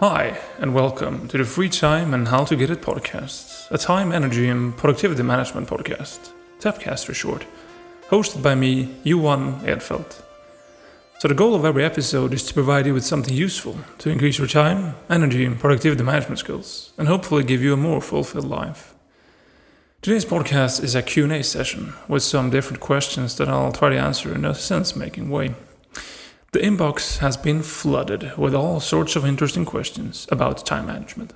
Hi, 0.00 0.40
and 0.56 0.74
welcome 0.74 1.28
to 1.28 1.36
the 1.36 1.44
Free 1.44 1.68
Time 1.68 2.14
and 2.14 2.28
How 2.28 2.44
to 2.46 2.56
Get 2.56 2.70
It 2.70 2.80
podcast, 2.80 3.70
a 3.70 3.76
time, 3.76 4.12
energy, 4.12 4.48
and 4.48 4.74
productivity 4.74 5.22
management 5.22 5.68
podcast, 5.68 6.30
TAPcast 6.58 7.04
for 7.04 7.12
short, 7.12 7.44
hosted 8.08 8.42
by 8.42 8.54
me, 8.54 8.94
Johan 9.04 9.60
Edfeldt. 9.60 10.22
So, 11.18 11.28
the 11.28 11.34
goal 11.34 11.54
of 11.54 11.66
every 11.66 11.84
episode 11.84 12.32
is 12.32 12.46
to 12.46 12.54
provide 12.54 12.86
you 12.86 12.94
with 12.94 13.04
something 13.04 13.34
useful 13.34 13.76
to 13.98 14.08
increase 14.08 14.38
your 14.38 14.46
time, 14.46 14.94
energy, 15.10 15.44
and 15.44 15.60
productivity 15.60 16.02
management 16.02 16.38
skills, 16.38 16.94
and 16.96 17.06
hopefully 17.06 17.44
give 17.44 17.60
you 17.60 17.74
a 17.74 17.76
more 17.76 18.00
fulfilled 18.00 18.48
life. 18.48 18.94
Today's 20.00 20.24
podcast 20.24 20.82
is 20.82 20.94
a 20.94 21.02
Q&A 21.02 21.44
session 21.44 21.92
with 22.08 22.22
some 22.22 22.48
different 22.48 22.80
questions 22.80 23.36
that 23.36 23.50
I'll 23.50 23.70
try 23.70 23.90
to 23.90 23.98
answer 23.98 24.34
in 24.34 24.46
a 24.46 24.54
sense-making 24.54 25.28
way. 25.28 25.56
The 26.52 26.58
inbox 26.58 27.18
has 27.18 27.36
been 27.36 27.62
flooded 27.62 28.36
with 28.36 28.54
all 28.54 28.80
sorts 28.80 29.14
of 29.14 29.24
interesting 29.24 29.64
questions 29.64 30.26
about 30.32 30.66
time 30.66 30.86
management. 30.86 31.32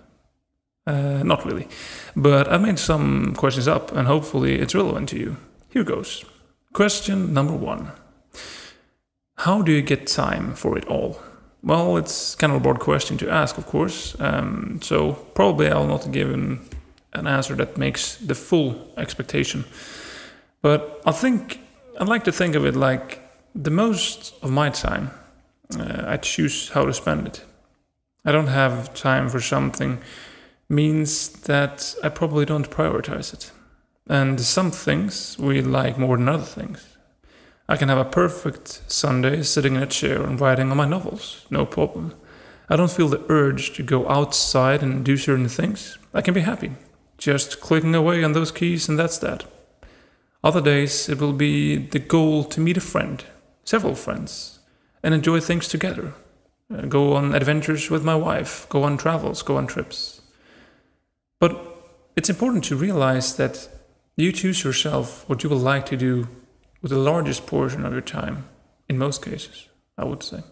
Uh, 0.87 1.23
not 1.23 1.45
really, 1.45 1.69
but 2.17 2.49
I've 2.49 2.61
made 2.61 2.79
some 2.79 3.35
questions 3.35 3.69
up 3.69 3.93
and 3.93 4.09
hopefully 4.09 4.59
it's 4.61 4.75
relevant 4.75 5.09
to 5.11 5.19
you. 5.19 5.37
Here 5.71 5.85
goes. 5.85 6.25
Question 6.73 7.33
number 7.33 7.55
one 7.55 7.93
How 9.37 9.63
do 9.63 9.71
you 9.71 9.83
get 9.83 10.09
time 10.09 10.55
for 10.55 10.77
it 10.77 10.85
all? 10.87 11.21
Well, 11.63 11.97
it's 11.97 12.35
kind 12.35 12.53
of 12.53 12.57
a 12.59 12.63
broad 12.63 12.81
question 12.81 13.17
to 13.19 13.31
ask, 13.31 13.57
of 13.57 13.67
course, 13.67 14.17
um, 14.21 14.81
so 14.83 15.13
probably 15.35 15.69
I'll 15.69 15.87
not 15.87 16.13
give 16.13 16.31
an, 16.31 16.61
an 17.15 17.27
answer 17.27 17.55
that 17.55 17.79
makes 17.79 18.17
the 18.17 18.35
full 18.35 18.93
expectation. 18.99 19.65
But 20.61 21.01
I 21.07 21.13
think 21.13 21.61
I'd 21.99 22.09
like 22.09 22.25
to 22.25 22.33
think 22.33 22.55
of 22.55 22.67
it 22.67 22.77
like 22.77 23.24
the 23.55 23.71
most 23.71 24.35
of 24.43 24.51
my 24.51 24.69
time, 24.69 25.11
uh, 25.79 26.05
I 26.07 26.17
choose 26.17 26.71
how 26.71 26.85
to 26.85 26.93
spend 26.93 27.27
it. 27.27 27.45
I 28.25 28.33
don't 28.33 28.49
have 28.49 28.95
time 28.95 29.29
for 29.29 29.41
something 29.41 29.99
means 30.69 31.29
that 31.43 31.95
I 32.03 32.09
probably 32.09 32.45
don't 32.45 32.71
prioritize 32.71 33.33
it. 33.33 33.53
And 34.09 34.41
some 34.41 34.71
things 34.71 35.39
we 35.39 35.63
like 35.63 35.99
more 35.99 36.17
than 36.17 36.29
other 36.29 36.45
things. 36.45 36.97
I 37.69 37.77
can 37.77 37.89
have 37.89 37.99
a 37.99 38.05
perfect 38.05 38.83
Sunday 38.89 39.43
sitting 39.43 39.77
in 39.77 39.83
a 39.83 39.87
chair 39.87 40.23
and 40.23 40.41
writing 40.41 40.71
on 40.71 40.77
my 40.77 40.87
novels, 40.87 41.47
no 41.49 41.65
problem. 41.65 42.15
I 42.69 42.77
don't 42.77 42.91
feel 42.91 43.09
the 43.09 43.25
urge 43.29 43.75
to 43.77 43.83
go 43.83 44.09
outside 44.09 44.83
and 44.83 45.05
do 45.05 45.17
certain 45.17 45.49
things. 45.49 45.99
I 46.13 46.23
can 46.23 46.35
be 46.35 46.41
happy, 46.41 46.73
just 47.19 47.61
clicking 47.61 47.95
away 47.95 48.25
on 48.25 48.33
those 48.33 48.53
keys, 48.53 48.89
and 48.89 48.99
that's 48.99 49.19
that. 49.19 49.45
Other 50.43 50.61
days, 50.61 51.09
it 51.09 51.21
will 51.21 51.33
be 51.33 51.77
the 51.77 51.99
goal 51.99 52.45
to 52.45 52.61
meet 52.61 52.77
a 52.77 52.83
friend, 52.83 53.25
several 53.65 53.95
friends, 53.95 54.61
and 55.03 55.15
enjoy 55.15 55.41
things 55.41 55.69
together. 55.69 56.15
Uh, 56.73 56.83
go 56.83 57.15
on 57.15 57.35
adventures 57.35 57.91
with 57.91 58.05
my 58.05 58.15
wife, 58.15 58.67
go 58.69 58.85
on 58.85 58.97
travels, 58.97 59.43
go 59.43 59.57
on 59.57 59.67
trips. 59.67 60.23
But 61.39 61.59
it's 62.17 62.31
important 62.31 62.65
to 62.65 62.77
realize 62.77 63.37
that 63.37 63.69
you 64.17 64.33
choose 64.33 64.65
yourself 64.65 65.29
what 65.29 65.43
you 65.43 65.51
would 65.51 65.59
like 65.59 65.87
to 65.87 65.97
do 65.97 66.29
with 66.81 66.91
the 66.91 66.99
largest 66.99 67.47
portion 67.47 67.85
of 67.85 67.93
your 67.93 68.01
time, 68.01 68.47
in 68.89 68.99
most 68.99 69.25
cases, 69.25 69.69
I 69.99 70.05
would 70.05 70.23
say. 70.23 70.43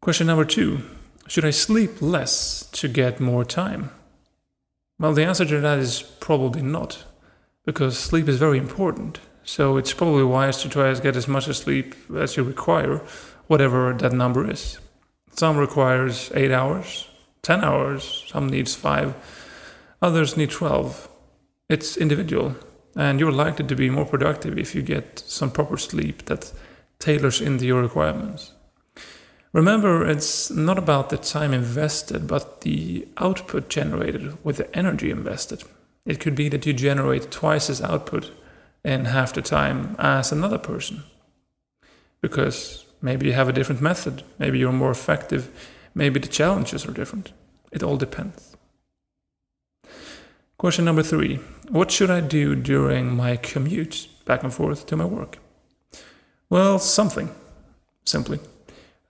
Question 0.00 0.26
number 0.26 0.44
two 0.44 0.80
Should 1.26 1.44
I 1.44 1.50
sleep 1.50 2.00
less 2.00 2.68
to 2.72 2.88
get 2.88 3.20
more 3.20 3.44
time? 3.44 3.90
Well, 4.98 5.12
the 5.12 5.24
answer 5.24 5.44
to 5.44 5.60
that 5.60 5.78
is 5.78 6.02
probably 6.02 6.62
not, 6.62 7.04
because 7.64 7.98
sleep 7.98 8.28
is 8.28 8.38
very 8.38 8.58
important. 8.58 9.20
So 9.48 9.76
it's 9.76 9.94
probably 9.94 10.24
wise 10.24 10.60
to 10.62 10.68
try 10.68 10.92
to 10.92 11.00
get 11.00 11.14
as 11.14 11.28
much 11.28 11.44
sleep 11.44 11.94
as 12.14 12.36
you 12.36 12.42
require, 12.42 13.00
whatever 13.46 13.94
that 13.94 14.12
number 14.12 14.50
is. 14.50 14.80
Some 15.30 15.56
requires 15.56 16.32
8 16.34 16.50
hours, 16.50 17.08
10 17.42 17.62
hours, 17.62 18.24
some 18.26 18.48
needs 18.48 18.74
5, 18.74 19.14
others 20.02 20.36
need 20.36 20.50
12. 20.50 21.08
It's 21.68 21.96
individual, 21.96 22.56
and 22.96 23.20
you're 23.20 23.30
likely 23.30 23.64
to 23.66 23.76
be 23.76 23.88
more 23.88 24.04
productive 24.04 24.58
if 24.58 24.74
you 24.74 24.82
get 24.82 25.22
some 25.24 25.52
proper 25.52 25.76
sleep 25.76 26.24
that 26.24 26.52
tailors 26.98 27.40
into 27.40 27.66
your 27.66 27.82
requirements. 27.82 28.52
Remember, 29.52 30.04
it's 30.04 30.50
not 30.50 30.76
about 30.76 31.10
the 31.10 31.16
time 31.16 31.54
invested, 31.54 32.26
but 32.26 32.62
the 32.62 33.06
output 33.18 33.68
generated 33.68 34.44
with 34.44 34.56
the 34.56 34.76
energy 34.76 35.12
invested. 35.12 35.62
It 36.04 36.18
could 36.18 36.34
be 36.34 36.48
that 36.48 36.66
you 36.66 36.72
generate 36.72 37.30
twice 37.30 37.70
as 37.70 37.80
output 37.80 38.32
in 38.86 39.06
half 39.06 39.32
the 39.32 39.42
time 39.42 39.96
as 39.98 40.30
another 40.30 40.58
person. 40.58 41.02
Because 42.20 42.86
maybe 43.02 43.26
you 43.26 43.32
have 43.32 43.48
a 43.48 43.52
different 43.52 43.82
method, 43.82 44.22
maybe 44.38 44.58
you're 44.58 44.72
more 44.72 44.92
effective, 44.92 45.50
maybe 45.94 46.20
the 46.20 46.28
challenges 46.28 46.86
are 46.86 46.92
different. 46.92 47.32
It 47.72 47.82
all 47.82 47.96
depends. 47.96 48.56
Question 50.56 50.84
number 50.84 51.02
three 51.02 51.40
What 51.68 51.90
should 51.90 52.10
I 52.10 52.20
do 52.20 52.54
during 52.54 53.16
my 53.16 53.36
commute 53.36 54.08
back 54.24 54.44
and 54.44 54.54
forth 54.54 54.86
to 54.86 54.96
my 54.96 55.04
work? 55.04 55.38
Well, 56.48 56.78
something, 56.78 57.34
simply. 58.04 58.38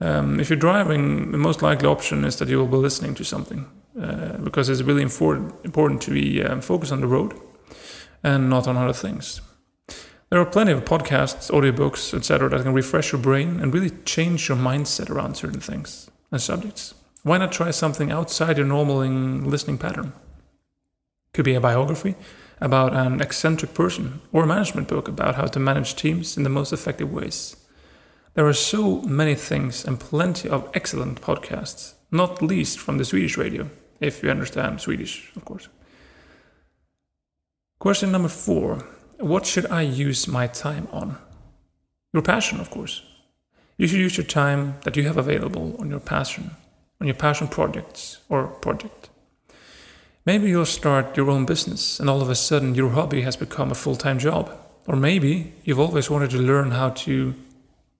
Um, 0.01 0.41
if 0.41 0.49
you're 0.49 0.59
driving, 0.59 1.33
the 1.33 1.39
most 1.39 1.63
likely 1.63 1.87
option 1.89 2.25
is 2.25 2.37
that 2.37 2.49
you 2.49 2.59
will 2.59 2.67
be 2.67 2.77
listening 2.77 3.15
to 3.15 3.25
something 3.25 3.67
uh, 4.01 4.39
because 4.39 4.71
it's 4.71 4.83
really 4.83 5.03
important, 5.03 6.03
to 6.03 6.11
be 6.11 6.43
um, 6.43 6.61
focused 6.61 6.93
on 6.93 7.01
the 7.01 7.07
road 7.07 7.35
and 8.23 8.49
not 8.49 8.67
on 8.67 8.77
other 8.77 8.93
things. 8.95 9.41
There 10.29 10.41
are 10.41 10.47
plenty 10.47 10.73
of 10.73 10.85
podcasts, 10.85 11.53
audiobooks, 11.53 12.13
etc., 12.13 12.49
that 12.49 12.65
can 12.65 12.73
refresh 12.73 13.13
your 13.13 13.21
brain 13.21 13.61
and 13.61 13.73
really 13.73 13.91
change 14.05 14.49
your 14.49 14.59
mindset 14.59 15.09
around 15.09 15.37
certain 15.37 15.61
things 15.61 16.11
and 16.33 16.43
subjects. 16.43 16.95
Why 17.23 17.39
not 17.39 17.53
try 17.53 17.71
something 17.71 18.11
outside 18.11 18.57
your 18.57 18.67
normal 18.67 18.99
listening 18.99 19.79
pattern? 19.79 20.13
Could 21.33 21.45
be 21.45 21.55
a 21.55 21.61
biography 21.61 22.17
about 22.61 22.93
an 22.93 23.21
eccentric 23.21 23.73
person 23.73 24.21
or 24.33 24.43
a 24.43 24.47
management 24.47 24.89
book 24.89 25.07
about 25.07 25.37
how 25.37 25.47
to 25.47 25.61
manage 25.61 25.95
teams 25.95 26.37
in 26.37 26.43
the 26.43 26.49
most 26.49 26.73
effective 26.73 27.13
ways. 27.13 27.57
There 28.35 28.49
are 28.49 28.53
so 28.53 29.03
many 29.03 29.37
things 29.37 29.85
and 29.85 30.01
plenty 30.01 30.49
of 30.49 30.69
excellent 30.75 31.21
podcasts, 31.21 31.95
not 32.11 32.43
least 32.43 32.81
from 32.81 32.99
the 32.99 33.05
Swedish 33.05 33.37
radio, 33.37 33.71
if 34.01 34.23
you 34.23 34.31
understand 34.31 34.81
Swedish, 34.81 35.31
of 35.37 35.45
course. 35.45 35.69
Question 37.79 38.11
number 38.11 38.29
four 38.29 38.85
what 39.19 39.47
should 39.47 39.67
I 39.67 39.83
use 39.83 40.29
my 40.29 40.47
time 40.47 40.89
on? 40.93 41.19
Your 42.13 42.23
passion, 42.23 42.61
of 42.61 42.71
course. 42.71 43.03
You 43.77 43.87
should 43.87 44.01
use 44.01 44.17
your 44.17 44.27
time 44.27 44.77
that 44.85 44.97
you 44.97 45.05
have 45.05 45.17
available 45.17 45.77
on 45.79 45.91
your 45.91 46.01
passion, 46.01 46.51
on 47.01 47.07
your 47.07 47.17
passion 47.17 47.49
projects 47.49 48.19
or 48.29 48.47
project. 48.47 49.11
Maybe 50.25 50.49
you'll 50.49 50.67
start 50.67 51.17
your 51.17 51.31
own 51.31 51.47
business 51.47 52.01
and 52.01 52.11
all 52.11 52.23
of 52.23 52.31
a 52.31 52.35
sudden 52.35 52.75
your 52.75 52.91
hobby 52.91 53.23
has 53.23 53.37
become 53.37 53.71
a 53.71 53.75
full 53.75 53.97
time 53.97 54.19
job. 54.19 54.51
Or 54.87 54.97
maybe 54.97 55.53
you've 55.65 55.81
always 55.81 56.11
wanted 56.11 56.31
to 56.31 56.39
learn 56.39 56.71
how 56.71 56.91
to, 56.91 57.35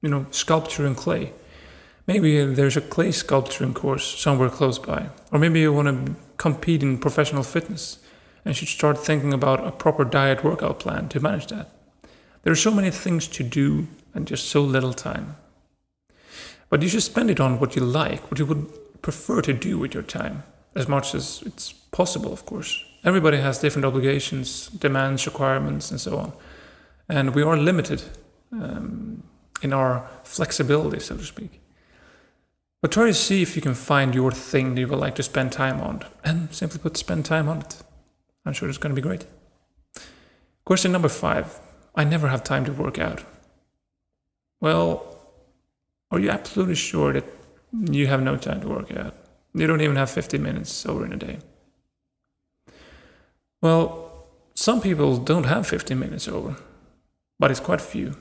you 0.03 0.09
know, 0.09 0.27
sculpture 0.31 0.87
in 0.87 0.95
clay. 0.95 1.33
Maybe 2.07 2.45
there's 2.45 2.77
a 2.77 2.81
clay 2.81 3.13
sculpturing 3.13 3.75
course 3.75 4.19
somewhere 4.19 4.49
close 4.49 4.79
by. 4.79 5.09
Or 5.33 5.39
maybe 5.39 5.61
you 5.61 5.73
want 5.73 6.07
to 6.07 6.15
compete 6.37 6.83
in 6.83 6.99
professional 6.99 7.43
fitness 7.43 7.99
and 8.47 8.57
should 8.57 8.69
start 8.69 9.05
thinking 9.05 9.35
about 9.35 9.67
a 9.67 9.73
proper 9.73 10.05
diet 10.05 10.45
workout 10.45 10.79
plan 10.79 11.09
to 11.09 11.21
manage 11.21 11.49
that. 11.49 11.69
There 12.45 12.53
are 12.53 12.57
so 12.57 12.71
many 12.71 12.93
things 12.93 13.27
to 13.29 13.43
do 13.43 13.89
and 14.15 14.27
just 14.27 14.49
so 14.49 14.63
little 14.63 14.95
time. 14.95 15.37
But 16.71 16.81
you 16.81 16.89
should 16.89 17.03
spend 17.03 17.29
it 17.29 17.41
on 17.41 17.59
what 17.59 17.75
you 17.75 17.83
like, 17.83 18.31
what 18.31 18.39
you 18.39 18.47
would 18.47 19.03
prefer 19.03 19.43
to 19.43 19.53
do 19.53 19.79
with 19.79 19.95
your 19.95 20.05
time, 20.05 20.45
as 20.77 20.87
much 20.87 21.13
as 21.13 21.43
it's 21.45 21.73
possible, 21.73 22.33
of 22.33 22.47
course. 22.47 22.85
Everybody 23.05 23.39
has 23.39 23.59
different 23.59 23.85
obligations, 23.85 24.69
demands, 24.69 25.27
requirements, 25.27 25.91
and 25.91 26.01
so 26.01 26.17
on. 26.17 26.33
And 27.09 27.35
we 27.35 27.43
are 27.43 27.57
limited 27.57 28.03
um, 28.53 29.25
in 29.61 29.73
our 29.73 30.09
flexibility, 30.23 31.01
so 31.01 31.17
to 31.17 31.25
speak. 31.25 31.61
But 32.81 32.93
try 32.93 33.07
to 33.07 33.15
see 33.15 33.43
if 33.43 33.57
you 33.57 33.63
can 33.63 33.75
find 33.75 34.15
your 34.15 34.31
thing 34.31 34.75
that 34.75 34.81
you 34.81 34.87
would 34.89 35.01
like 35.01 35.17
to 35.17 35.23
spend 35.25 35.51
time 35.51 35.81
on, 35.81 36.05
and 36.25 36.55
simply 36.55 36.79
put, 36.79 36.97
spend 36.97 37.25
time 37.25 37.49
on 37.49 37.59
it. 37.63 37.83
I'm 38.47 38.53
sure 38.53 38.69
it's 38.69 38.79
going 38.79 38.95
to 38.95 39.01
be 39.01 39.07
great. 39.07 39.27
Question 40.65 40.93
number 40.93 41.09
five 41.09 41.61
I 41.95 42.05
never 42.05 42.29
have 42.29 42.45
time 42.45 42.65
to 42.65 42.73
work 42.73 42.99
out. 42.99 43.25
Well, 44.61 45.17
are 46.11 46.21
you 46.21 46.31
absolutely 46.31 46.77
sure 46.77 47.13
that 47.13 47.25
you 47.73 48.07
have 48.07 48.23
no 48.23 48.37
time 48.37 48.61
to 48.61 48.69
work 48.69 48.97
out? 48.97 49.15
You 49.55 49.67
don't 49.67 49.81
even 49.81 49.97
have 49.97 50.11
50 50.11 50.39
minutes 50.39 50.87
over 50.87 51.05
in 51.05 51.13
a 51.13 51.17
day. 51.17 51.39
Well, 53.61 54.27
some 54.55 54.81
people 54.81 55.17
don't 55.17 55.45
have 55.45 55.67
50 55.67 55.95
minutes 55.95 56.29
over, 56.29 56.57
but 57.39 57.51
it's 57.51 57.61
quite 57.61 57.81
few. 57.81 58.17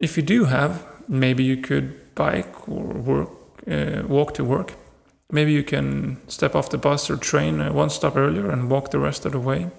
If 0.00 0.16
you 0.16 0.22
do 0.22 0.44
have, 0.46 0.86
maybe 1.08 1.44
you 1.44 1.58
could 1.58 2.14
bike 2.14 2.68
or 2.68 2.84
work, 2.84 3.30
uh, 3.70 4.02
walk 4.08 4.34
to 4.34 4.44
work. 4.44 4.72
Maybe 5.32 5.52
you 5.52 5.62
can 5.62 6.18
step 6.28 6.54
off 6.54 6.70
the 6.70 6.78
bus 6.78 7.08
or 7.08 7.16
train 7.16 7.60
uh, 7.60 7.72
one 7.72 7.90
stop 7.90 8.16
earlier 8.16 8.50
and 8.50 8.70
walk 8.70 8.90
the 8.90 8.98
rest 8.98 9.24
of 9.24 9.32
the 9.32 9.40
way. 9.40 9.70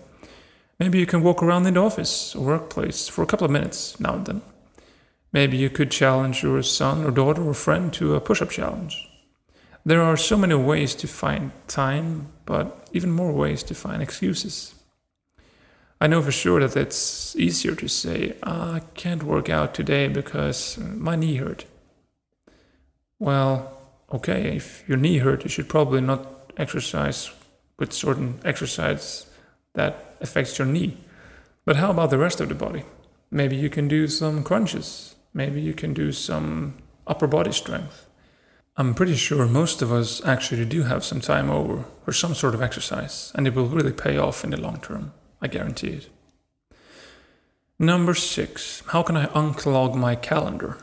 Maybe 0.80 1.00
you 1.00 1.06
can 1.06 1.22
walk 1.22 1.44
around 1.44 1.68
in 1.68 1.74
the 1.74 1.82
office 1.82 2.36
or 2.36 2.46
workplace 2.46 3.08
for 3.08 3.22
a 3.22 3.28
couple 3.28 3.46
of 3.46 3.52
minutes 3.52 4.00
now 4.00 4.16
and 4.16 4.26
then. 4.26 4.42
Maybe 5.34 5.58
you 5.58 5.70
could 5.70 5.92
challenge 5.92 6.44
your 6.44 6.64
son 6.64 7.06
or 7.06 7.12
daughter 7.12 7.48
or 7.48 7.54
friend 7.54 7.94
to 7.94 8.16
a 8.16 8.22
push 8.22 8.42
up 8.42 8.50
challenge. 8.50 9.08
There 9.86 10.02
are 10.02 10.18
so 10.18 10.38
many 10.38 10.56
ways 10.56 10.96
to 10.96 11.08
find 11.08 11.52
time, 11.68 12.32
but 12.46 12.90
even 12.94 13.12
more 13.12 13.32
ways 13.32 13.64
to 13.64 13.76
find 13.76 14.02
excuses. 14.02 14.76
I 16.00 16.08
know 16.08 16.22
for 16.22 16.32
sure 16.32 16.60
that 16.60 16.76
it's 16.76 17.36
easier 17.36 17.76
to 17.76 17.88
say, 17.88 18.36
I 18.44 18.82
can't 18.96 19.24
work 19.24 19.50
out 19.50 19.74
today 19.74 20.08
because 20.08 20.78
my 20.78 21.16
knee 21.16 21.36
hurt. 21.36 21.66
Well, 23.20 23.81
okay, 24.14 24.56
if 24.56 24.88
your 24.88 24.98
knee 24.98 25.20
hurt, 25.20 25.44
you 25.44 25.50
should 25.50 25.70
probably 25.70 26.02
not 26.02 26.52
exercise 26.58 27.32
with 27.80 27.94
certain 27.94 28.40
exercise 28.46 29.26
that 29.74 30.16
affects 30.22 30.60
your 30.60 30.68
knee. 30.68 30.98
But 31.66 31.78
how 31.78 31.92
about 31.92 32.10
the 32.10 32.18
rest 32.18 32.42
of 32.42 32.50
the 32.50 32.56
body? 32.56 32.84
Maybe 33.30 33.56
you 33.56 33.70
can 33.70 33.88
do 33.88 34.08
some 34.08 34.44
crunches. 34.44 35.16
Maybe 35.34 35.62
you 35.62 35.74
can 35.74 35.94
do 35.94 36.12
some 36.12 36.78
upper 37.08 37.28
body 37.28 37.52
strength. 37.52 38.08
I'm 38.78 38.94
pretty 38.94 39.16
sure 39.16 39.46
most 39.48 39.82
of 39.82 39.92
us 39.92 40.24
actually 40.26 40.66
do 40.66 40.84
have 40.84 41.04
some 41.04 41.22
time 41.22 41.50
over 41.50 41.86
for 42.06 42.14
some 42.14 42.34
sort 42.34 42.54
of 42.54 42.62
exercise, 42.62 43.32
and 43.36 43.46
it 43.48 43.54
will 43.54 43.68
really 43.68 43.94
pay 43.94 44.18
off 44.18 44.44
in 44.44 44.50
the 44.50 44.58
long 44.58 44.80
term. 44.82 45.14
I 45.42 45.48
guarantee 45.48 45.90
it. 45.90 46.10
Number 47.80 48.14
six, 48.14 48.84
how 48.88 49.04
can 49.04 49.18
I 49.18 49.26
unclog 49.28 49.96
my 49.96 50.16
calendar? 50.16 50.78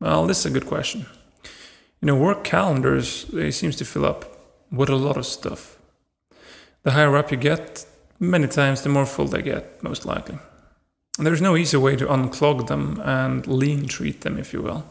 Well, 0.00 0.26
this 0.26 0.40
is 0.40 0.46
a 0.46 0.50
good 0.50 0.66
question. 0.66 1.06
You 2.04 2.08
know, 2.08 2.16
work 2.16 2.44
calendars, 2.44 3.24
they 3.32 3.50
seems 3.50 3.76
to 3.76 3.84
fill 3.86 4.04
up 4.04 4.26
with 4.70 4.90
a 4.90 4.94
lot 4.94 5.16
of 5.16 5.24
stuff. 5.24 5.78
The 6.82 6.90
higher 6.90 7.16
up 7.16 7.30
you 7.30 7.38
get, 7.38 7.86
many 8.20 8.46
times 8.46 8.82
the 8.82 8.90
more 8.90 9.06
full 9.06 9.24
they 9.26 9.40
get, 9.40 9.82
most 9.82 10.04
likely. 10.04 10.36
And 11.16 11.26
there's 11.26 11.40
no 11.40 11.56
easy 11.56 11.78
way 11.78 11.96
to 11.96 12.04
unclog 12.04 12.66
them 12.66 13.00
and 13.02 13.46
lean 13.46 13.86
treat 13.86 14.20
them, 14.20 14.36
if 14.38 14.52
you 14.52 14.60
will. 14.60 14.84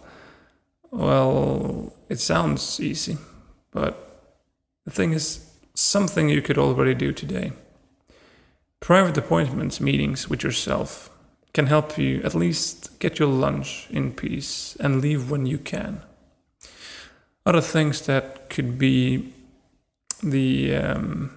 Well, 0.90 1.94
it 2.10 2.20
sounds 2.20 2.80
easy, 2.80 3.18
but 3.70 4.34
the 4.86 4.92
thing 4.92 5.14
is, 5.14 5.52
something 5.76 6.30
you 6.30 6.42
could 6.42 6.58
already 6.58 6.96
do 6.96 7.14
today. 7.14 7.52
Private 8.80 9.20
appointments, 9.20 9.80
meetings 9.80 10.32
with 10.32 10.42
yourself, 10.42 11.12
can 11.54 11.68
help 11.68 11.96
you 11.96 12.24
at 12.24 12.34
least 12.34 13.00
get 13.00 13.20
your 13.20 13.30
lunch 13.30 13.86
in 13.92 14.14
peace 14.14 14.76
and 14.80 15.00
leave 15.00 15.30
when 15.30 15.46
you 15.46 15.60
can. 15.60 16.02
Other 17.46 17.62
things 17.62 18.02
that 18.02 18.50
could 18.50 18.78
be 18.78 19.34
the 20.22 20.76
um, 20.76 21.36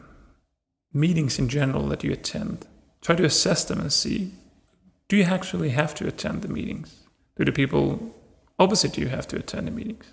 meetings 0.93 1.39
in 1.39 1.49
general 1.49 1.89
that 1.89 2.05
you 2.05 2.13
attend. 2.13 2.67
Try 3.01 3.17
to 3.17 3.25
assess 3.25 3.65
them 3.65 3.81
and 3.81 3.93
see 3.93 4.33
do 5.09 5.17
you 5.17 5.23
actually 5.23 5.71
have 5.71 5.95
to 5.97 6.07
attend 6.09 6.43
the 6.43 6.49
meetings? 6.49 6.97
Do 7.37 7.45
the 7.45 7.53
people 7.53 8.15
opposite 8.59 8.99
you 8.99 9.09
have 9.09 9.29
to 9.29 9.37
attend 9.37 9.69
the 9.69 9.71
meetings? 9.71 10.07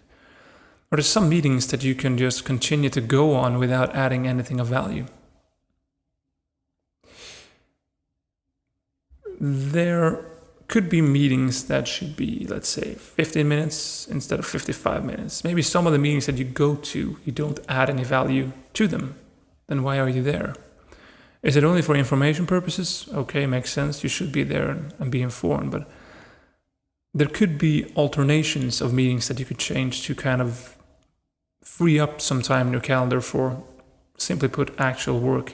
Or 0.92 0.95
are 0.95 0.98
there 0.98 1.04
some 1.04 1.30
meetings 1.30 1.68
that 1.68 1.84
you 1.84 1.96
can 1.96 2.18
just 2.18 2.46
continue 2.46 2.92
to 2.92 3.01
go 3.01 3.34
on 3.34 3.57
without 3.57 3.96
adding 3.96 4.28
anything 4.28 4.60
of 4.60 4.68
value? 4.68 5.07
There 9.39 10.32
could 10.74 10.90
be 10.90 11.04
meetings 11.04 11.66
that 11.66 11.88
should 11.88 12.16
be, 12.16 12.48
let's 12.50 12.68
say, 12.68 12.96
15 12.96 13.48
minutes 13.48 14.08
instead 14.08 14.40
of 14.40 14.46
55 14.48 15.06
minutes. 15.06 15.44
Maybe 15.44 15.62
some 15.62 15.86
of 15.86 15.94
the 15.94 16.00
meetings 16.00 16.25
that 16.25 16.40
you 16.40 16.46
go 16.46 16.74
to, 16.74 17.16
you 17.24 17.31
don't 17.31 17.60
add 17.70 17.92
any 17.92 18.04
value 18.04 18.52
to 18.74 18.88
them. 18.88 19.14
Then 19.68 19.84
why 19.84 20.00
are 20.00 20.10
you 20.10 20.24
there? 20.24 20.56
Is 21.44 21.56
it 21.56 21.64
only 21.64 21.84
for 21.84 21.96
information 21.96 22.48
purposes? 22.48 23.08
Okay, 23.14 23.46
makes 23.46 23.72
sense. 23.72 24.02
You 24.02 24.10
should 24.10 24.31
be 24.31 24.42
there 24.42 24.70
and, 25.00 25.12
be 25.12 25.22
informed. 25.22 25.70
But 25.70 25.88
there 27.14 27.28
could 27.28 27.60
be 27.60 27.94
alternations 27.96 28.81
of 28.81 28.94
meetings 28.94 29.28
that 29.28 29.38
you 29.38 29.46
could 29.46 29.60
change 29.60 30.02
to 30.08 30.16
kind 30.16 30.42
of 30.42 30.75
free 31.64 32.00
up 32.00 32.20
some 32.20 32.42
time 32.42 32.66
in 32.66 32.74
your 32.74 32.81
calendar 32.81 33.22
for, 33.22 33.64
simply 34.18 34.50
put, 34.50 34.74
actual 34.80 35.20
work. 35.20 35.54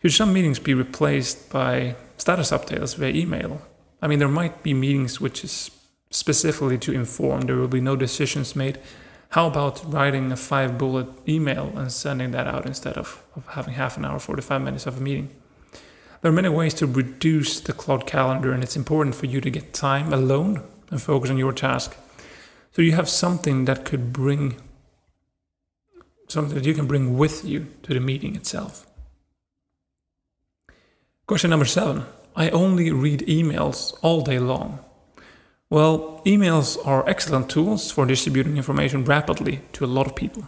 Should 0.00 0.12
some 0.12 0.32
meetings 0.32 0.60
be 0.60 0.72
replaced 0.72 1.50
by 1.50 1.96
status 2.16 2.52
updates 2.52 2.94
via 2.94 3.12
email? 3.12 3.60
I 4.00 4.06
mean, 4.06 4.18
there 4.18 4.28
might 4.28 4.62
be 4.62 4.74
meetings 4.74 5.20
which 5.20 5.44
is 5.44 5.70
specifically 6.10 6.78
to 6.78 6.92
inform. 6.92 7.42
There 7.42 7.56
will 7.56 7.68
be 7.68 7.80
no 7.80 7.96
decisions 7.96 8.56
made 8.56 8.78
how 9.30 9.46
about 9.46 9.82
writing 9.84 10.32
a 10.32 10.36
five 10.36 10.78
bullet 10.78 11.06
email 11.28 11.72
and 11.76 11.92
sending 11.92 12.30
that 12.30 12.46
out 12.46 12.64
instead 12.64 12.96
of, 12.96 13.22
of 13.36 13.46
having 13.48 13.74
half 13.74 13.98
an 13.98 14.04
hour, 14.04 14.18
45 14.18 14.62
minutes 14.62 14.86
of 14.86 14.96
a 14.96 15.00
meeting? 15.00 15.28
There 16.20 16.30
are 16.30 16.34
many 16.34 16.48
ways 16.48 16.74
to 16.74 16.86
reduce 16.86 17.60
the 17.60 17.74
cloud 17.74 18.06
calendar, 18.06 18.52
and 18.52 18.62
it's 18.62 18.74
important 18.74 19.14
for 19.14 19.26
you 19.26 19.40
to 19.42 19.50
get 19.50 19.74
time 19.74 20.12
alone 20.12 20.64
and 20.90 21.00
focus 21.00 21.30
on 21.30 21.36
your 21.36 21.52
task. 21.52 21.94
So 22.72 22.80
you 22.80 22.92
have 22.92 23.08
something 23.08 23.66
that 23.66 23.84
could 23.84 24.12
bring 24.12 24.56
something 26.28 26.54
that 26.54 26.66
you 26.66 26.74
can 26.74 26.86
bring 26.86 27.16
with 27.16 27.44
you 27.44 27.66
to 27.82 27.94
the 27.94 28.00
meeting 28.00 28.34
itself. 28.34 28.86
Question 31.26 31.50
number 31.50 31.64
seven 31.66 32.04
I 32.38 32.50
only 32.50 32.92
read 32.92 33.26
emails 33.26 33.98
all 34.00 34.20
day 34.20 34.38
long. 34.38 34.78
Well, 35.70 36.22
emails 36.24 36.78
are 36.86 37.06
excellent 37.08 37.50
tools 37.50 37.90
for 37.90 38.06
distributing 38.06 38.56
information 38.56 39.04
rapidly 39.04 39.62
to 39.72 39.84
a 39.84 39.90
lot 39.96 40.06
of 40.06 40.14
people. 40.14 40.44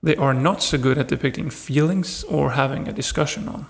They 0.00 0.14
are 0.14 0.32
not 0.32 0.62
so 0.62 0.78
good 0.78 0.98
at 0.98 1.08
depicting 1.08 1.50
feelings 1.50 2.22
or 2.22 2.52
having 2.52 2.86
a 2.86 2.92
discussion 2.92 3.48
on. 3.48 3.66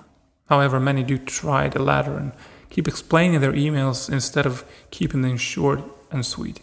However, 0.50 0.78
many 0.78 1.02
do 1.04 1.16
try 1.16 1.70
the 1.70 1.82
latter 1.82 2.18
and 2.18 2.32
keep 2.68 2.86
explaining 2.86 3.40
their 3.40 3.54
emails 3.54 4.12
instead 4.12 4.44
of 4.44 4.66
keeping 4.90 5.22
them 5.22 5.38
short 5.38 5.80
and 6.10 6.26
sweet. 6.26 6.60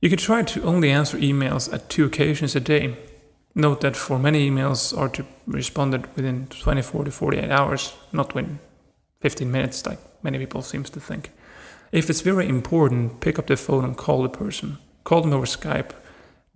You 0.00 0.08
could 0.08 0.18
try 0.18 0.44
to 0.44 0.62
only 0.62 0.90
answer 0.90 1.18
emails 1.18 1.70
at 1.70 1.90
two 1.90 2.06
occasions 2.06 2.56
a 2.56 2.60
day. 2.60 2.96
Note 3.54 3.82
that 3.82 3.96
for 3.96 4.18
many 4.18 4.50
emails 4.50 4.96
are 4.96 5.10
to 5.10 5.24
be 5.24 5.28
responded 5.46 6.08
within 6.16 6.46
24 6.46 7.04
to 7.04 7.10
48 7.10 7.50
hours, 7.50 7.92
not 8.12 8.34
within 8.34 8.60
15 9.20 9.50
minutes 9.50 9.86
like 9.86 9.98
many 10.22 10.38
people 10.38 10.62
seem 10.62 10.84
to 10.84 11.00
think. 11.00 11.30
If 11.92 12.10
it's 12.10 12.20
very 12.20 12.48
important, 12.48 13.20
pick 13.20 13.38
up 13.38 13.46
the 13.46 13.56
phone 13.56 13.84
and 13.84 13.96
call 13.96 14.22
the 14.22 14.28
person. 14.28 14.78
Call 15.04 15.22
them 15.22 15.32
over 15.32 15.46
Skype. 15.46 15.92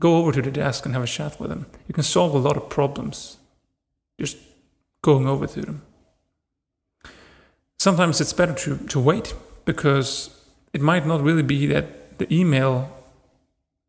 Go 0.00 0.16
over 0.16 0.32
to 0.32 0.42
the 0.42 0.50
desk 0.50 0.84
and 0.84 0.94
have 0.94 1.04
a 1.04 1.06
chat 1.06 1.38
with 1.38 1.50
them. 1.50 1.66
You 1.86 1.94
can 1.94 2.02
solve 2.02 2.34
a 2.34 2.38
lot 2.38 2.56
of 2.56 2.68
problems 2.68 3.38
just 4.18 4.36
going 5.02 5.26
over 5.26 5.46
to 5.46 5.60
them. 5.62 5.82
Sometimes 7.78 8.20
it's 8.20 8.32
better 8.32 8.54
to, 8.54 8.76
to 8.88 9.00
wait 9.00 9.34
because 9.64 10.30
it 10.72 10.80
might 10.80 11.06
not 11.06 11.22
really 11.22 11.42
be 11.42 11.66
that 11.66 12.18
the 12.18 12.32
email 12.34 12.90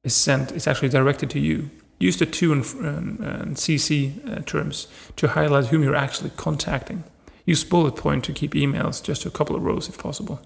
is 0.03 0.15
sent, 0.15 0.51
it's 0.51 0.67
actually 0.67 0.89
directed 0.89 1.29
to 1.31 1.39
you. 1.39 1.69
Use 1.99 2.17
the 2.17 2.25
to 2.25 2.53
and, 2.53 2.65
and 3.19 3.57
CC 3.57 3.91
uh, 4.25 4.41
terms 4.41 4.87
to 5.17 5.27
highlight 5.29 5.67
whom 5.67 5.83
you're 5.83 5.95
actually 5.95 6.31
contacting. 6.31 7.03
Use 7.45 7.63
bullet 7.63 7.95
point 7.95 8.23
to 8.25 8.33
keep 8.33 8.53
emails 8.53 9.03
just 9.03 9.25
a 9.25 9.29
couple 9.29 9.55
of 9.55 9.63
rows 9.63 9.89
if 9.89 9.97
possible 9.97 10.39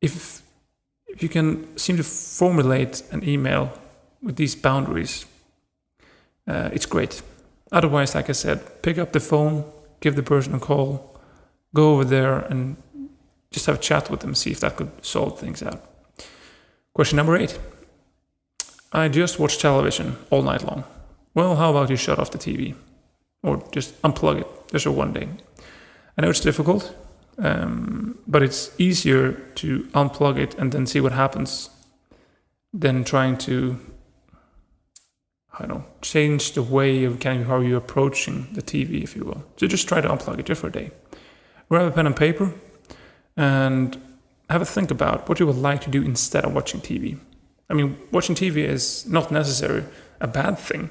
if 0.00 0.42
if 1.06 1.22
you 1.22 1.28
can 1.28 1.76
seem 1.76 1.96
to 1.96 2.04
formulate 2.04 3.02
an 3.10 3.26
email 3.26 3.72
with 4.22 4.36
these 4.36 4.54
boundaries, 4.54 5.26
uh, 6.46 6.68
it's 6.72 6.86
great. 6.86 7.22
Otherwise, 7.72 8.14
like 8.14 8.28
I 8.28 8.32
said, 8.32 8.82
pick 8.82 8.98
up 8.98 9.12
the 9.12 9.20
phone, 9.20 9.64
give 10.00 10.16
the 10.16 10.22
person 10.22 10.54
a 10.54 10.60
call, 10.60 11.18
go 11.74 11.92
over 11.92 12.04
there 12.04 12.38
and 12.38 12.76
just 13.50 13.66
have 13.66 13.76
a 13.76 13.80
chat 13.80 14.10
with 14.10 14.20
them, 14.20 14.34
see 14.34 14.50
if 14.50 14.60
that 14.60 14.76
could 14.76 14.90
solve 15.04 15.40
things 15.40 15.62
out. 15.62 15.82
Question 16.92 17.16
number 17.16 17.36
eight. 17.36 17.58
I 18.92 19.08
just 19.08 19.38
watch 19.38 19.58
television 19.58 20.16
all 20.30 20.42
night 20.42 20.62
long. 20.62 20.84
Well, 21.34 21.56
how 21.56 21.70
about 21.70 21.90
you 21.90 21.96
shut 21.96 22.18
off 22.18 22.30
the 22.30 22.38
TV? 22.38 22.74
Or 23.42 23.62
just 23.72 24.00
unplug 24.02 24.40
it 24.40 24.57
just 24.70 24.86
a 24.86 24.92
one 24.92 25.12
day? 25.12 25.28
I 26.16 26.22
know 26.22 26.30
it's 26.30 26.40
difficult, 26.40 26.94
um, 27.38 28.18
but 28.26 28.42
it's 28.42 28.70
easier 28.78 29.32
to 29.56 29.84
unplug 29.94 30.38
it 30.38 30.54
and 30.54 30.72
then 30.72 30.86
see 30.86 31.00
what 31.00 31.12
happens 31.12 31.70
than 32.72 33.04
trying 33.04 33.38
to, 33.38 33.78
I 35.52 35.60
don't 35.60 35.68
know, 35.68 35.84
change 36.02 36.52
the 36.52 36.62
way 36.62 37.04
of 37.04 37.20
kind 37.20 37.42
of 37.42 37.46
how 37.46 37.60
you're 37.60 37.78
approaching 37.78 38.48
the 38.52 38.62
TV, 38.62 39.02
if 39.02 39.16
you 39.16 39.24
will. 39.24 39.44
So 39.56 39.66
just 39.66 39.88
try 39.88 40.00
to 40.00 40.08
unplug 40.08 40.38
it 40.38 40.46
just 40.46 40.60
for 40.60 40.66
a 40.66 40.72
day. 40.72 40.90
Grab 41.68 41.86
a 41.86 41.90
pen 41.90 42.06
and 42.06 42.16
paper 42.16 42.52
and 43.36 44.00
have 44.50 44.62
a 44.62 44.66
think 44.66 44.90
about 44.90 45.28
what 45.28 45.38
you 45.38 45.46
would 45.46 45.56
like 45.56 45.80
to 45.82 45.90
do 45.90 46.02
instead 46.02 46.44
of 46.44 46.54
watching 46.54 46.80
TV. 46.80 47.18
I 47.70 47.74
mean, 47.74 47.96
watching 48.10 48.34
TV 48.34 48.64
is 48.64 49.06
not 49.06 49.30
necessarily 49.30 49.84
a 50.20 50.26
bad 50.26 50.58
thing. 50.58 50.90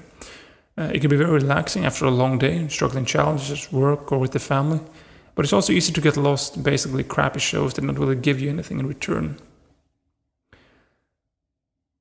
Uh, 0.77 0.91
it 0.93 0.99
can 0.99 1.09
be 1.09 1.15
very 1.15 1.31
relaxing 1.31 1.85
after 1.85 2.05
a 2.05 2.11
long 2.11 2.37
day, 2.37 2.67
struggling 2.67 3.05
challenges 3.05 3.71
work 3.71 4.11
or 4.11 4.19
with 4.19 4.31
the 4.31 4.39
family. 4.39 4.79
But 5.33 5.45
it's 5.45 5.53
also 5.53 5.73
easy 5.73 5.91
to 5.93 6.01
get 6.01 6.17
lost 6.17 6.57
in 6.57 6.63
basically 6.63 7.03
crappy 7.03 7.39
shows 7.39 7.73
that 7.73 7.81
don't 7.81 7.97
really 7.97 8.15
give 8.15 8.39
you 8.39 8.49
anything 8.49 8.79
in 8.79 8.87
return. 8.87 9.37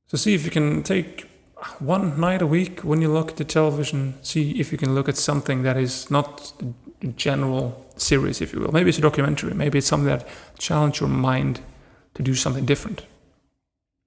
So 0.09 0.17
see 0.17 0.35
if 0.35 0.45
you 0.45 0.51
can 0.51 0.83
take 0.83 1.27
one 1.79 2.21
night 2.21 2.43
a 2.43 2.47
week 2.47 2.81
when 2.81 3.03
you 3.03 3.13
look 3.13 3.31
at 3.31 3.37
the 3.37 3.45
television, 3.45 4.15
see 4.23 4.53
if 4.61 4.73
you 4.73 4.79
can 4.79 4.95
look 4.95 5.09
at 5.09 5.17
something 5.17 5.63
that 5.63 5.77
is 5.77 6.11
not 6.11 6.53
a 7.03 7.07
general 7.09 7.85
series, 7.97 8.41
if 8.41 8.53
you 8.53 8.61
will. 8.61 8.73
Maybe 8.73 8.91
it's 8.91 8.99
a 8.99 9.03
documentary, 9.03 9.55
maybe 9.55 9.79
it's 9.79 9.87
something 9.87 10.09
that 10.09 10.29
challenges 10.59 11.01
your 11.01 11.09
mind 11.09 11.61
to 12.15 12.23
do 12.23 12.35
something 12.35 12.65
different. 12.65 13.03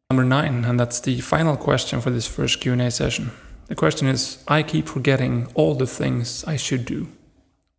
Number 0.09 0.23
nine, 0.23 0.65
and 0.65 0.79
that's 0.79 0.99
the 1.01 1.21
final 1.21 1.55
question 1.57 2.01
for 2.01 2.09
this 2.09 2.27
first 2.27 2.61
Q&A 2.61 2.89
session. 2.89 3.31
The 3.69 3.75
question 3.75 4.07
is, 4.07 4.43
I 4.47 4.63
keep 4.63 4.87
forgetting 4.87 5.47
all 5.53 5.75
the 5.75 5.85
things 5.85 6.43
I 6.45 6.55
should 6.55 6.85
do. 6.85 7.07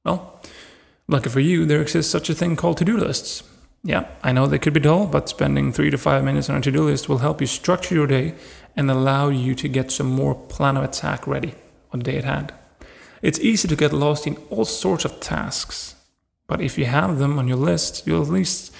Well, 0.04 0.40
lucky 1.08 1.28
for 1.28 1.40
you, 1.40 1.66
there 1.66 1.82
exists 1.82 2.12
such 2.12 2.30
a 2.30 2.34
thing 2.34 2.54
called 2.54 2.78
to-do 2.78 2.96
lists. 2.96 3.42
Yeah, 3.82 4.06
I 4.22 4.30
know 4.30 4.46
they 4.46 4.60
could 4.60 4.72
be 4.72 4.80
dull, 4.80 5.06
but 5.06 5.28
spending 5.28 5.72
three 5.72 5.90
to 5.90 5.98
five 5.98 6.22
minutes 6.22 6.48
on 6.48 6.56
a 6.56 6.60
to-do 6.60 6.84
list 6.84 7.08
will 7.08 7.18
help 7.18 7.40
you 7.40 7.46
structure 7.48 7.94
your 7.96 8.06
day 8.06 8.34
and 8.76 8.88
allow 8.88 9.30
you 9.30 9.56
to 9.56 9.68
get 9.68 9.90
some 9.90 10.06
more 10.06 10.36
plan 10.36 10.76
of 10.76 10.84
attack 10.84 11.26
ready 11.26 11.54
on 11.92 11.98
the 11.98 12.04
day 12.04 12.18
at 12.18 12.24
hand. 12.24 12.54
It's 13.20 13.40
easy 13.40 13.66
to 13.66 13.74
get 13.74 13.92
lost 13.92 14.28
in 14.28 14.36
all 14.48 14.64
sorts 14.64 15.04
of 15.04 15.18
tasks, 15.18 15.96
but 16.46 16.60
if 16.60 16.78
you 16.78 16.84
have 16.84 17.18
them 17.18 17.36
on 17.36 17.48
your 17.48 17.56
list, 17.56 18.06
you'll 18.06 18.22
at 18.22 18.28
least 18.28 18.72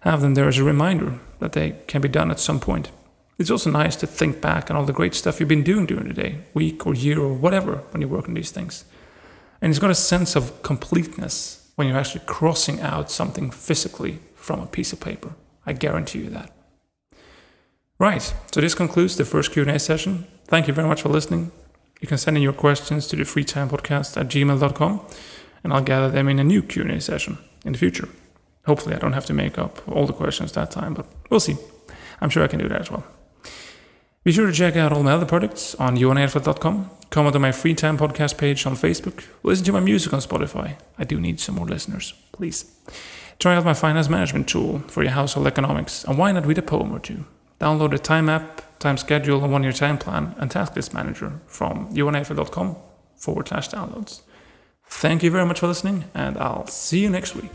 have 0.00 0.20
them 0.20 0.34
there 0.34 0.48
as 0.48 0.58
a 0.58 0.64
reminder 0.64 1.18
that 1.38 1.52
they 1.52 1.76
can 1.86 2.02
be 2.02 2.08
done 2.08 2.30
at 2.30 2.40
some 2.40 2.60
point. 2.60 2.90
It's 3.38 3.50
also 3.50 3.70
nice 3.70 3.94
to 3.96 4.06
think 4.06 4.40
back 4.40 4.68
on 4.68 4.76
all 4.76 4.84
the 4.84 4.92
great 4.92 5.14
stuff 5.14 5.38
you've 5.38 5.48
been 5.48 5.62
doing 5.62 5.86
during 5.86 6.08
the 6.08 6.14
day, 6.14 6.38
week 6.54 6.86
or 6.86 6.94
year 6.94 7.20
or 7.20 7.32
whatever 7.32 7.76
when 7.92 8.00
you 8.00 8.08
work 8.08 8.28
on 8.28 8.34
these 8.34 8.50
things. 8.50 8.84
And 9.60 9.70
it's 9.70 9.78
got 9.78 9.90
a 9.90 9.94
sense 9.94 10.34
of 10.34 10.62
completeness 10.62 11.70
when 11.76 11.86
you're 11.86 11.96
actually 11.96 12.24
crossing 12.26 12.80
out 12.80 13.10
something 13.10 13.50
physically 13.52 14.18
from 14.34 14.60
a 14.60 14.66
piece 14.66 14.92
of 14.92 14.98
paper. 14.98 15.34
I 15.64 15.72
guarantee 15.72 16.20
you 16.20 16.30
that. 16.30 16.50
Right, 18.00 18.34
so 18.52 18.60
this 18.60 18.74
concludes 18.74 19.16
the 19.16 19.24
first 19.24 19.52
Q&A 19.52 19.78
session. 19.78 20.26
Thank 20.46 20.66
you 20.66 20.74
very 20.74 20.88
much 20.88 21.02
for 21.02 21.08
listening. 21.08 21.52
You 22.00 22.08
can 22.08 22.18
send 22.18 22.36
in 22.36 22.42
your 22.42 22.52
questions 22.52 23.06
to 23.08 23.16
the 23.16 23.24
freetimepodcast 23.24 24.16
at 24.16 24.28
gmail.com 24.28 25.00
and 25.62 25.72
I'll 25.72 25.82
gather 25.82 26.10
them 26.10 26.28
in 26.28 26.38
a 26.38 26.44
new 26.44 26.62
Q&A 26.62 27.00
session 27.00 27.38
in 27.64 27.72
the 27.72 27.78
future. 27.78 28.08
Hopefully 28.66 28.94
I 28.94 28.98
don't 28.98 29.12
have 29.12 29.26
to 29.26 29.34
make 29.34 29.58
up 29.58 29.80
all 29.88 30.06
the 30.06 30.12
questions 30.12 30.52
that 30.52 30.70
time, 30.70 30.94
but 30.94 31.06
we'll 31.30 31.40
see. 31.40 31.56
I'm 32.20 32.30
sure 32.30 32.42
I 32.42 32.48
can 32.48 32.58
do 32.58 32.68
that 32.68 32.80
as 32.80 32.90
well. 32.90 33.04
Be 34.24 34.32
sure 34.32 34.46
to 34.46 34.52
check 34.52 34.76
out 34.76 34.92
all 34.92 35.02
my 35.02 35.12
other 35.12 35.26
products 35.26 35.74
on 35.76 35.96
johanedfeldt.com. 35.96 36.90
Comment 37.10 37.34
on 37.34 37.40
my 37.40 37.52
free 37.52 37.74
time 37.74 37.96
podcast 37.96 38.36
page 38.36 38.66
on 38.66 38.74
Facebook. 38.76 39.24
Listen 39.42 39.64
to 39.66 39.72
my 39.72 39.80
music 39.80 40.12
on 40.12 40.20
Spotify. 40.20 40.76
I 40.98 41.04
do 41.04 41.20
need 41.20 41.40
some 41.40 41.54
more 41.54 41.66
listeners, 41.66 42.12
please. 42.32 42.66
Try 43.38 43.54
out 43.54 43.64
my 43.64 43.74
finance 43.74 44.08
management 44.08 44.48
tool 44.48 44.80
for 44.88 45.02
your 45.02 45.12
household 45.12 45.46
economics, 45.46 46.04
and 46.04 46.18
why 46.18 46.32
not 46.32 46.44
read 46.46 46.58
a 46.58 46.62
poem 46.62 46.92
or 46.92 46.98
two? 46.98 47.24
Download 47.60 47.90
the 47.90 47.98
time 47.98 48.28
app, 48.28 48.78
time 48.78 48.96
schedule, 48.96 49.42
and 49.42 49.52
one 49.52 49.62
year 49.62 49.72
time 49.72 49.96
plan, 49.96 50.34
and 50.38 50.50
task 50.50 50.76
list 50.76 50.92
manager 50.92 51.40
from 51.46 51.94
johanedfeldt.com 51.94 52.76
forward 53.16 53.48
slash 53.48 53.68
downloads. 53.70 54.22
Thank 54.86 55.22
you 55.22 55.30
very 55.30 55.46
much 55.46 55.60
for 55.60 55.68
listening, 55.68 56.04
and 56.14 56.36
I'll 56.36 56.66
see 56.66 57.00
you 57.00 57.10
next 57.10 57.36
week. 57.36 57.52